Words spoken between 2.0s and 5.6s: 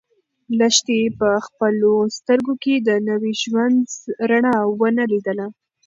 سترګو کې د نوي ژوند رڼا ونه لیده.